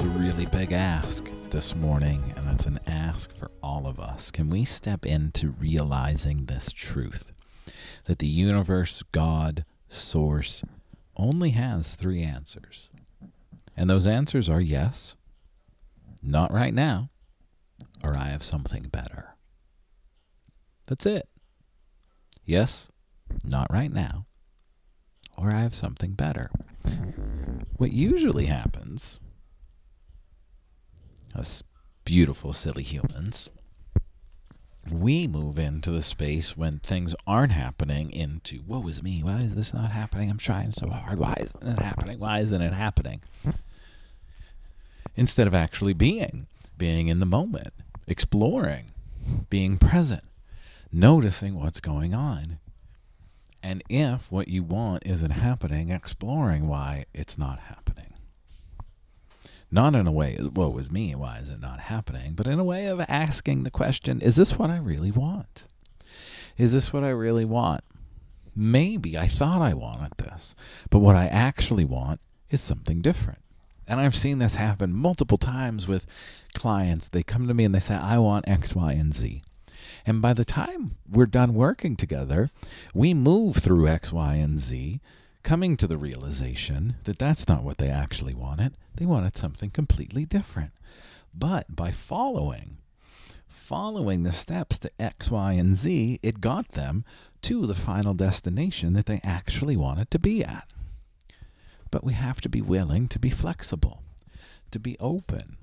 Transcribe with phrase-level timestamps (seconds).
[0.00, 4.30] A really big ask this morning, and it's an ask for all of us.
[4.30, 7.32] Can we step into realizing this truth
[8.06, 10.64] that the universe, God, Source,
[11.16, 12.88] only has three answers?
[13.76, 15.16] And those answers are yes,
[16.22, 17.10] not right now,
[18.02, 19.34] or I have something better.
[20.86, 21.28] That's it.
[22.46, 22.88] Yes,
[23.44, 24.24] not right now,
[25.36, 26.50] or I have something better.
[27.76, 29.20] What usually happens
[31.34, 31.62] us
[32.04, 33.48] beautiful, silly humans,
[34.90, 39.54] we move into the space when things aren't happening into, woe is me, why is
[39.54, 40.30] this not happening?
[40.30, 41.18] I'm trying so hard.
[41.18, 42.18] Why isn't it happening?
[42.18, 43.20] Why isn't it happening?
[45.16, 46.46] Instead of actually being,
[46.78, 47.74] being in the moment,
[48.06, 48.86] exploring,
[49.50, 50.24] being present,
[50.92, 52.58] noticing what's going on.
[53.62, 57.89] And if what you want isn't happening, exploring why it's not happening.
[59.70, 62.34] Not in a way, woe is me, why is it not happening?
[62.34, 65.64] But in a way of asking the question, is this what I really want?
[66.58, 67.84] Is this what I really want?
[68.54, 70.56] Maybe I thought I wanted this,
[70.90, 73.38] but what I actually want is something different.
[73.86, 76.06] And I've seen this happen multiple times with
[76.54, 77.08] clients.
[77.08, 79.42] They come to me and they say, I want X, Y, and Z.
[80.04, 82.50] And by the time we're done working together,
[82.94, 85.00] we move through X, Y, and Z
[85.42, 88.76] coming to the realization that that's not what they actually wanted.
[88.94, 90.72] They wanted something completely different.
[91.34, 92.78] But by following,
[93.46, 97.04] following the steps to X, Y, and Z, it got them
[97.42, 100.68] to the final destination that they actually wanted to be at.
[101.90, 104.02] But we have to be willing to be flexible,
[104.70, 105.56] to be open,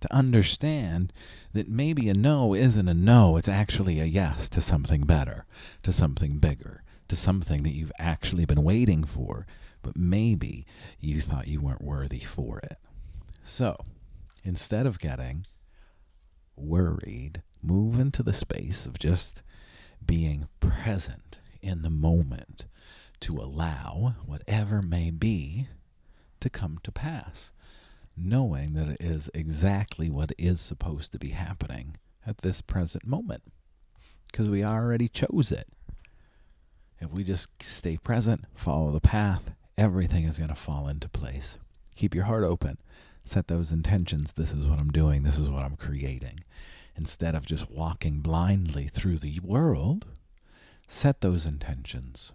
[0.00, 1.12] to understand
[1.52, 5.46] that maybe a no isn't a no, it's actually a yes to something better,
[5.82, 9.46] to something bigger, to something that you've actually been waiting for,
[9.82, 10.66] but maybe
[11.00, 12.78] you thought you weren't worthy for it.
[13.44, 13.76] So
[14.42, 15.44] instead of getting
[16.56, 19.42] worried, move into the space of just
[20.04, 22.66] being present in the moment
[23.20, 25.68] to allow whatever may be
[26.40, 27.52] to come to pass,
[28.16, 33.42] knowing that it is exactly what is supposed to be happening at this present moment
[34.30, 35.68] because we already chose it.
[37.04, 41.58] If we just stay present, follow the path, everything is going to fall into place.
[41.96, 42.78] Keep your heart open.
[43.26, 44.32] Set those intentions.
[44.32, 45.22] This is what I'm doing.
[45.22, 46.40] This is what I'm creating.
[46.96, 50.06] Instead of just walking blindly through the world,
[50.88, 52.32] set those intentions.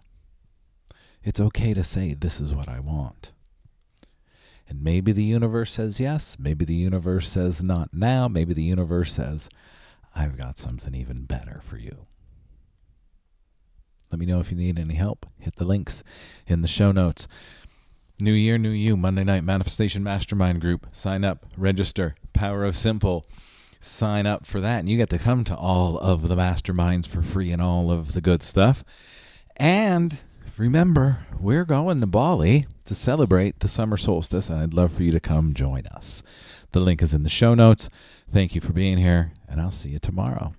[1.24, 3.32] It's okay to say, This is what I want.
[4.68, 6.36] And maybe the universe says yes.
[6.38, 8.28] Maybe the universe says not now.
[8.28, 9.48] Maybe the universe says,
[10.14, 12.06] I've got something even better for you.
[14.20, 15.24] Me know if you need any help.
[15.38, 16.04] Hit the links
[16.46, 17.26] in the show notes.
[18.18, 20.88] New Year, New You, Monday Night Manifestation Mastermind Group.
[20.92, 22.16] Sign up, register.
[22.34, 23.24] Power of Simple.
[23.80, 27.22] Sign up for that, and you get to come to all of the masterminds for
[27.22, 28.84] free and all of the good stuff.
[29.56, 30.18] And
[30.58, 35.12] remember, we're going to Bali to celebrate the summer solstice, and I'd love for you
[35.12, 36.22] to come join us.
[36.72, 37.88] The link is in the show notes.
[38.30, 40.52] Thank you for being here, and I'll see you tomorrow.